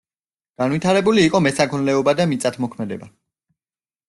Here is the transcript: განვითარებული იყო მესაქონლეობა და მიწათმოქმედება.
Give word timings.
განვითარებული 0.61 1.25
იყო 1.29 1.41
მესაქონლეობა 1.49 2.17
და 2.21 2.27
მიწათმოქმედება. 2.33 3.13